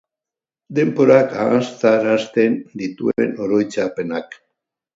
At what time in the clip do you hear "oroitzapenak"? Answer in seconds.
3.47-4.39